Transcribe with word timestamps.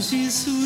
And 0.00 0.59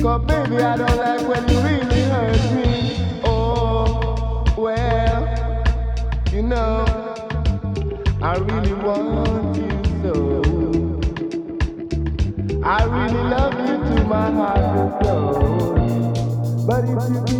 Cause 0.00 0.24
baby, 0.26 0.58
I 0.58 0.76
don't 0.76 0.96
like 0.96 1.28
when 1.28 1.48
you 1.48 1.60
really 1.60 2.02
hurt 2.02 2.52
me. 2.54 3.20
Oh, 3.24 4.44
well, 4.56 5.22
you 6.32 6.42
know, 6.42 6.84
I 8.22 8.36
really 8.36 8.74
want 8.74 9.56
you 9.56 9.70
so. 10.02 10.14
I 12.62 12.84
really 12.84 13.22
love 13.28 13.54
you 13.58 13.96
to 13.96 14.04
my 14.04 14.30
heart 14.30 14.58
and 14.58 15.04
soul. 15.04 16.64
But 16.64 16.84
if 16.84 17.10
you 17.10 17.37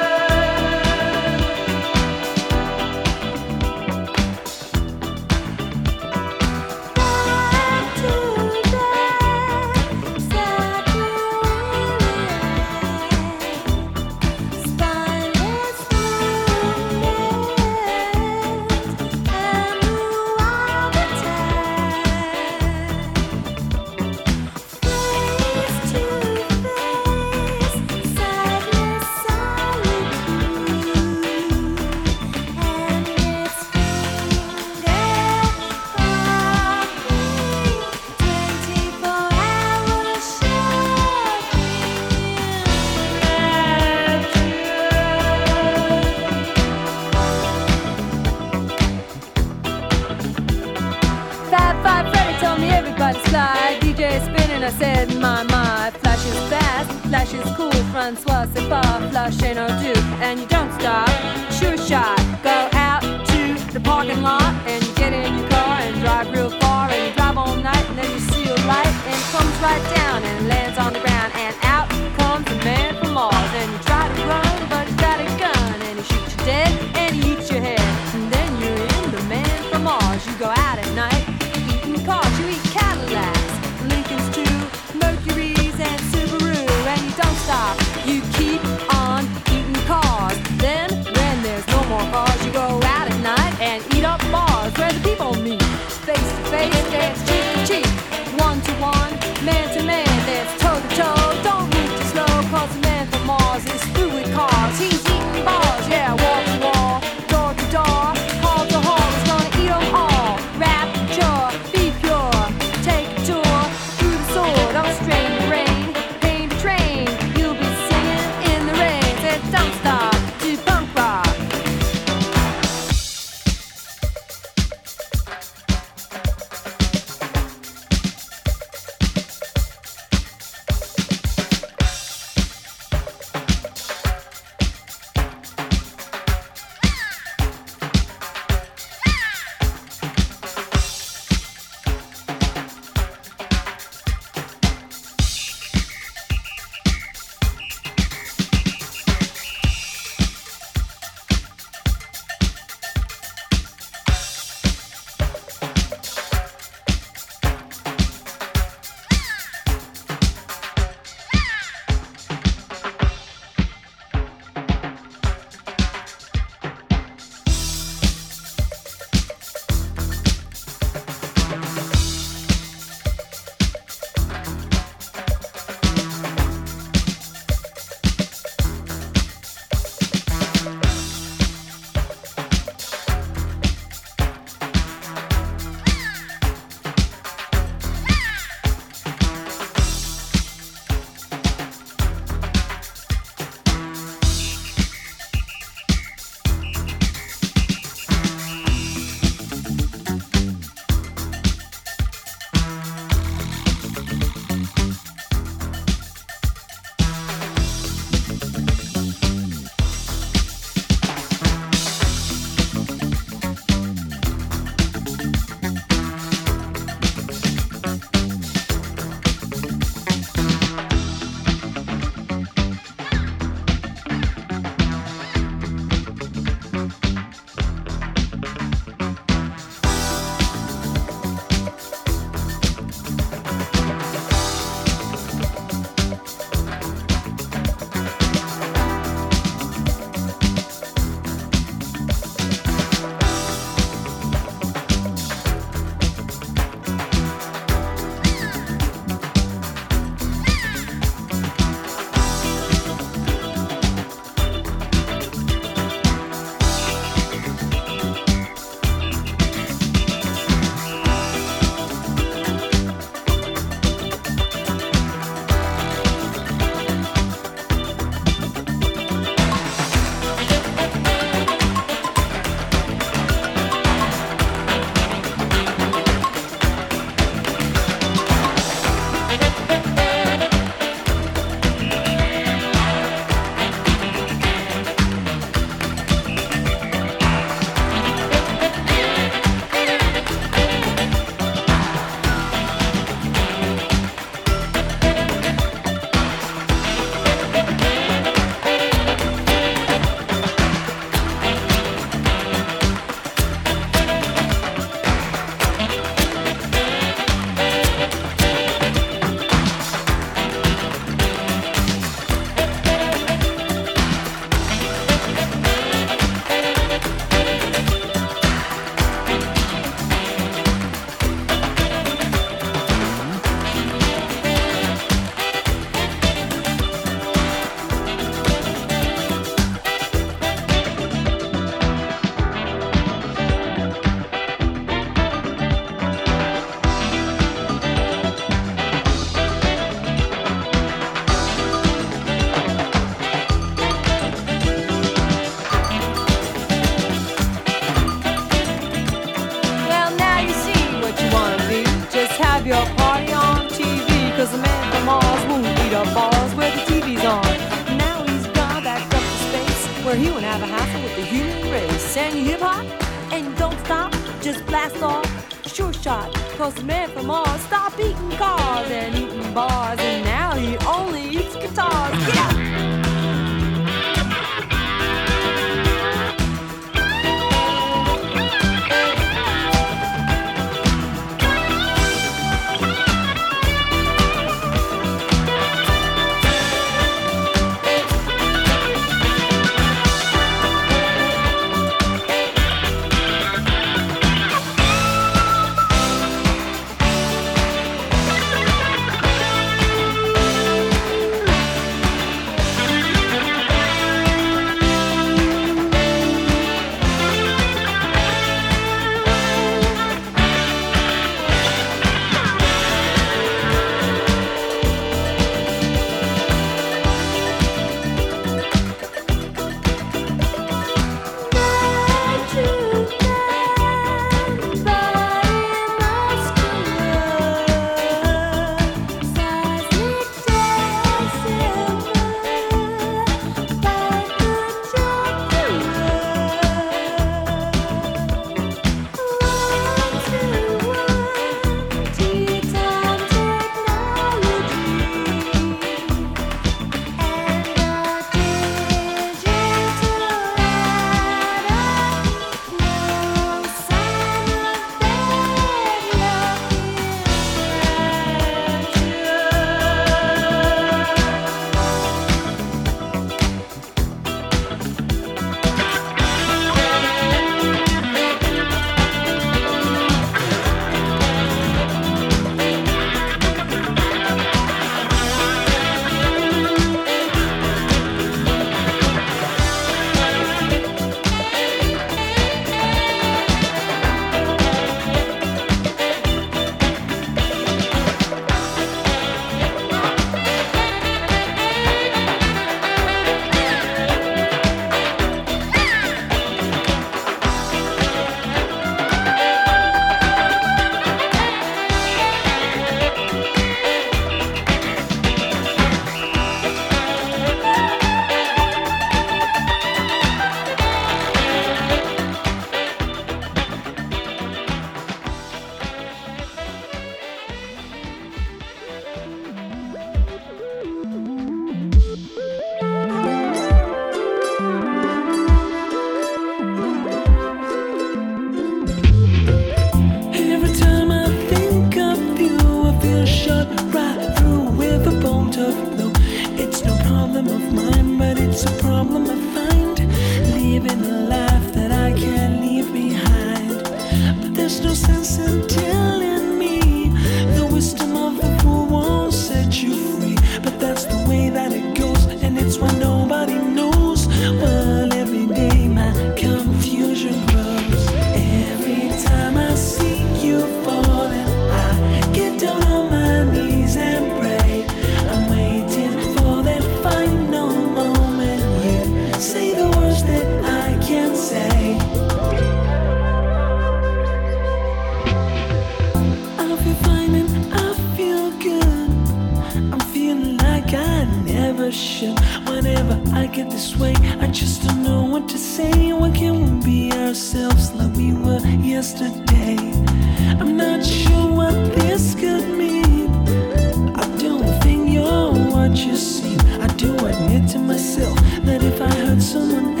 someone 599.41 600.00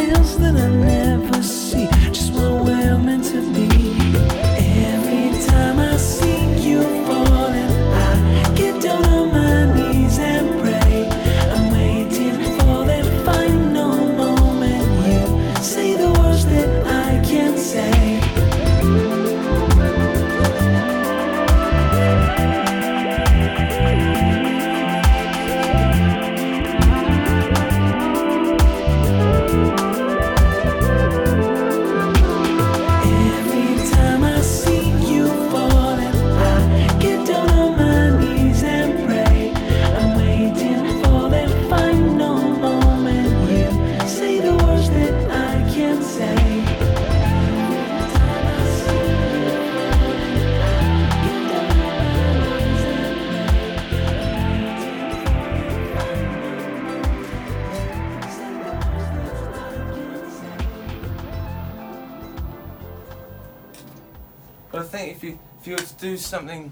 something. 66.31 66.71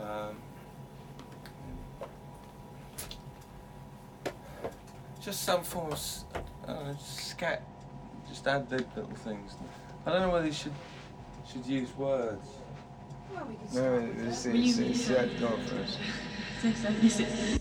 Um, 0.00 0.36
just 5.20 5.42
some 5.42 5.64
form 5.64 5.88
of 5.88 5.94
s- 5.94 6.24
I 6.68 6.72
don't 6.72 6.86
know, 6.86 6.96
scat. 7.02 7.62
Just 8.28 8.46
add 8.46 8.70
the 8.70 8.76
little 8.94 9.10
things. 9.24 9.56
I 10.06 10.12
don't 10.12 10.22
know 10.22 10.30
whether 10.30 10.46
you 10.46 10.52
should 10.52 10.72
should 11.50 11.66
use 11.66 11.92
words. 11.96 12.46
No, 13.74 13.94
it's, 14.28 14.46
it's, 14.46 14.78
it's, 14.78 15.08
it's, 17.18 17.58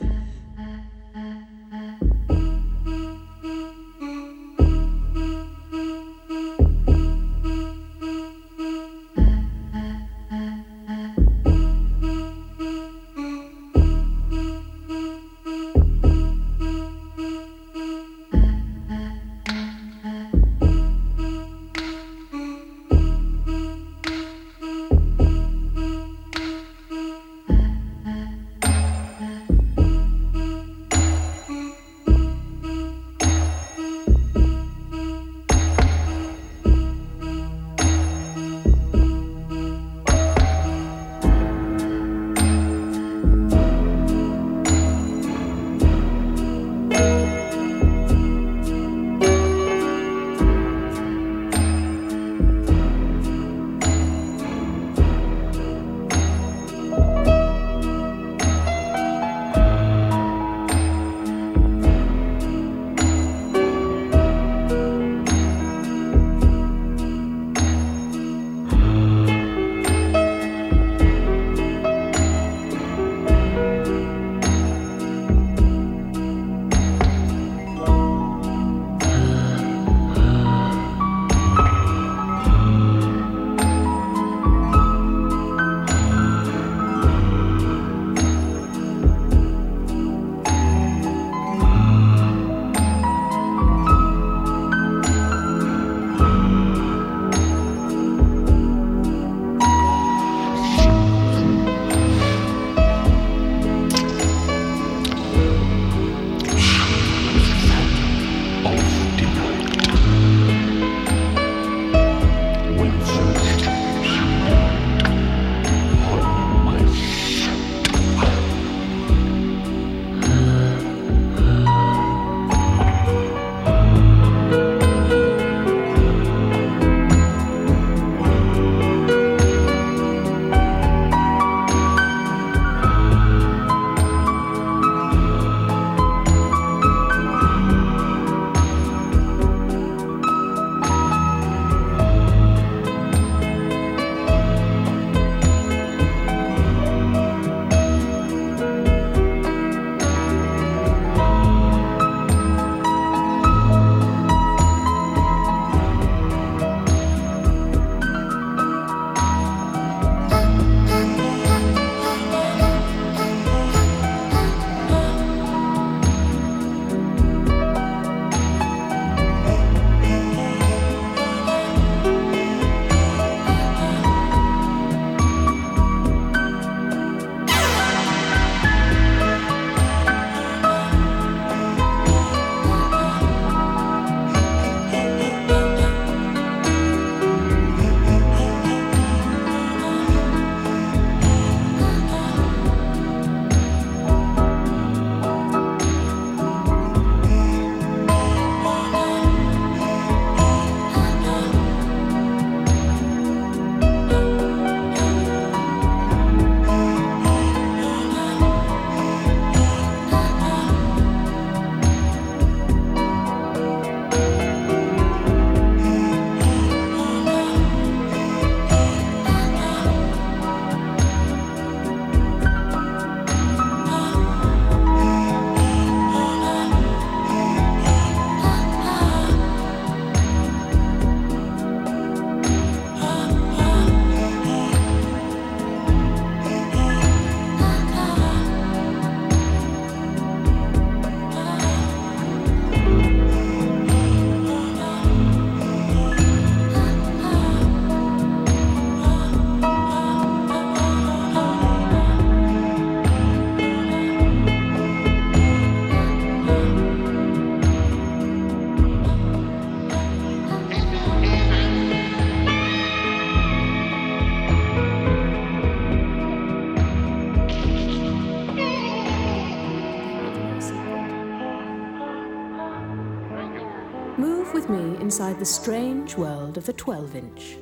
the 275.40 275.46
strange 275.46 276.18
world 276.18 276.58
of 276.58 276.66
the 276.66 276.74
12 276.74 277.16
inch, 277.16 277.58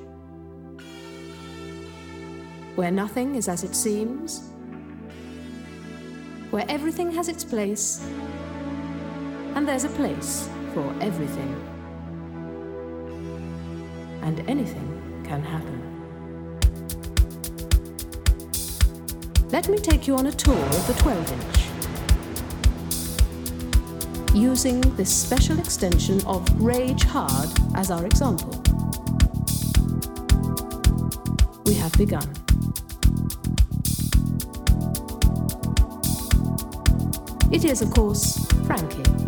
where 2.75 2.89
nothing 2.89 3.35
is 3.35 3.49
as 3.49 3.65
it 3.65 3.75
seems, 3.75 4.49
where 6.51 6.65
everything 6.69 7.11
has 7.11 7.27
its 7.27 7.43
place, 7.43 8.07
and 9.55 9.67
there's 9.67 9.83
a 9.83 9.89
place 9.89 10.47
for 10.73 10.95
everything, 11.01 11.53
and 14.21 14.39
anything 14.49 15.21
can 15.25 15.43
happen. 15.43 15.81
Let 19.51 19.67
me 19.67 19.79
take 19.79 20.07
you 20.07 20.15
on 20.15 20.27
a 20.27 20.31
tour 20.31 20.55
of 20.55 20.87
the 20.87 20.93
12 20.93 21.31
inch 21.31 21.54
using 24.35 24.81
this 24.97 25.09
special 25.09 25.57
extension 25.59 26.21
of 26.25 26.43
Rage 26.61 27.03
Hard 27.05 27.49
as 27.75 27.89
our 27.89 28.05
example. 28.05 28.51
We 31.65 31.73
have 31.75 31.93
begun. 31.93 32.29
It 37.51 37.63
is, 37.63 37.81
of 37.81 37.91
course, 37.91 38.45
Frankie. 38.65 39.24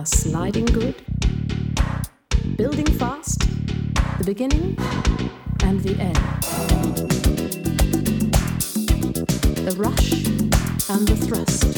are 0.00 0.06
sliding 0.06 0.64
good, 0.64 0.94
building 2.56 2.86
fast, 2.86 3.40
the 4.16 4.24
beginning 4.24 4.74
and 5.62 5.78
the 5.82 5.94
end, 6.00 6.16
the 9.66 9.74
rush 9.76 10.12
and 10.88 11.06
the 11.06 11.16
thrust, 11.26 11.74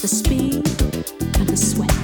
the 0.00 0.08
speed 0.08 0.66
and 1.38 1.46
the 1.46 1.56
sweat. 1.58 1.99